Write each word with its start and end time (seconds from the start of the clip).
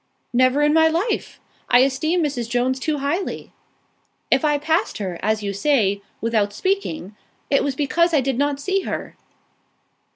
"Never 0.33 0.63
in 0.63 0.73
my 0.73 0.87
life. 0.87 1.39
I 1.69 1.81
esteem 1.81 2.23
Mrs. 2.23 2.49
Jones 2.49 2.79
too 2.79 2.97
highly. 2.97 3.51
If 4.31 4.43
I 4.43 4.57
passed 4.57 4.97
her, 4.97 5.19
as 5.21 5.43
you 5.43 5.53
say, 5.53 6.01
without 6.21 6.53
speaking, 6.53 7.15
it 7.51 7.63
was 7.63 7.75
because 7.75 8.11
I 8.11 8.19
did 8.19 8.39
not 8.39 8.59
see 8.59 8.79
her." 8.81 9.15